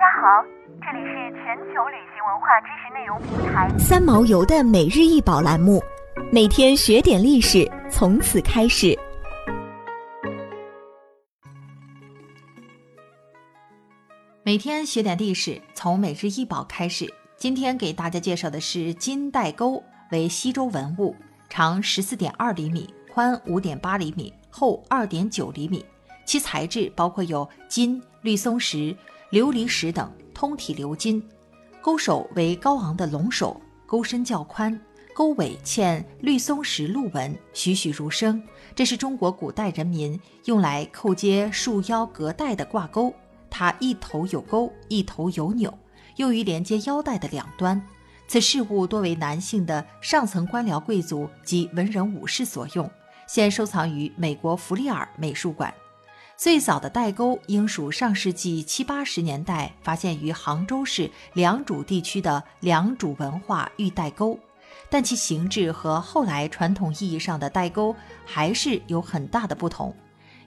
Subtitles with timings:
[0.00, 0.42] 大家好，
[0.80, 5.78] 这里是全球旅行文化知识内容平台三毛游的每日一宝栏目，
[6.32, 8.98] 每天学点历史，从此开始。
[14.42, 17.06] 每天学点历史，从每日一宝开始。
[17.36, 21.14] 今天给大家介绍的是金带钩，为西周文物，
[21.50, 25.84] 长十四点二厘米，宽五点八厘米，厚二点九厘米。
[26.24, 28.96] 其材质包括有金、绿松石、
[29.30, 31.22] 琉璃石等，通体鎏金。
[31.80, 34.78] 钩首为高昂的龙首，钩身较宽，
[35.14, 38.42] 钩尾嵌绿松石鹿纹，栩栩如生。
[38.74, 43.14] 这是中国古代人民用来扣接束腰隔带的挂钩，
[43.48, 45.72] 它一头有钩，一头有钮。
[46.16, 47.80] 用于连接腰带的两端，
[48.26, 52.90] 此饰物多为男性的上层官僚贵族及文人武士所用，
[53.28, 55.72] 现收藏于美国弗利尔美术馆。
[56.40, 64.38] 最早的代沟应属上世纪七八十年代发现于杭州市良渚地区的良渚文化玉带沟，
[64.88, 69.94] 但其形制和后来传统意义上的代沟还是有很大的不同。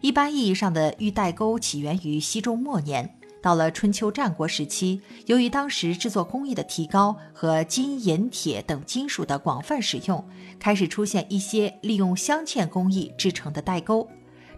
[0.02, 3.08] 一般意义上的玉带沟起源于西周末年。
[3.40, 10.28] 到了春秋战国时期，由于当时制作工艺的提高和金银铁等金属的广泛使用，
[10.60, 14.10] 开始出现一些利用镶嵌工艺制成的代沟。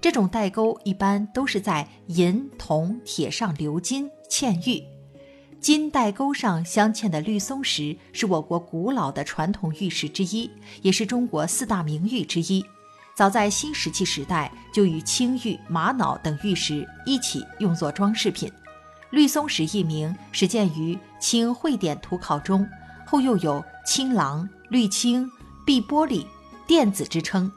[0.06, 4.84] 这种带钩一般都是在银、铜、铁上鎏金嵌玉。
[5.60, 10.48] 金带钩上镶嵌的绿松石是我国古老的传统玉石之一，
[10.84, 12.64] 也是中国四大名玉之一。
[13.16, 18.48] 早在新石器时代，就与青玉、玛瑙等玉石一起用作装饰品。
[19.10, 22.64] 绿松石一名始见于清会典图考中，
[23.08, 25.28] 后又有青狼、绿青、
[25.66, 26.24] 碧玻璃、
[26.68, 27.52] 电子之称。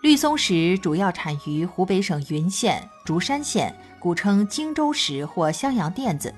[0.00, 6.34] 绿松石主要产于湖北省云县、竹山县，古称荆州石或襄阳靛子。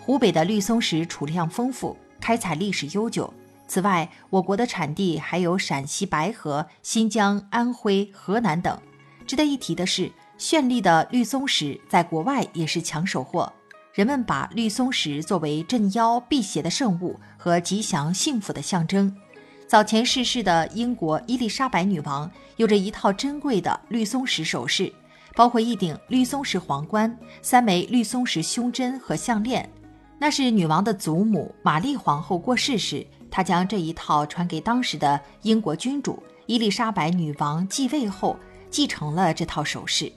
[0.00, 3.32] 湖北的绿松石储量丰富，开采历史悠久。
[3.68, 8.76] 此外，我国的产地还有陕西白河、新疆、安徽、河南等。
[9.28, 13.52] 值得一提的是，绚丽的绿松石在国外也是抢手货。
[13.92, 19.16] 人们把绿松石作为镇妖辟邪的圣物和吉祥幸福的象征。
[19.74, 24.92] 早前逝世的英国伊丽莎白女王有着一套珍贵的绿松石首饰，
[25.34, 27.12] 包括一顶绿松石皇冠、
[27.42, 29.68] 三枚绿松石胸针和项链。
[30.16, 36.22] 那是女王的祖母玛丽皇后过世时，她将这一套传给当时的英国君主。
[36.46, 38.38] 伊丽莎白女王继位后，
[38.70, 40.12] 继承了这套首饰。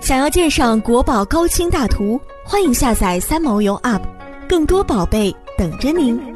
[0.00, 4.02] 想要鉴赏国宝高清大图，欢迎下载三毛游 App，
[4.46, 6.31] 更多宝贝等着您。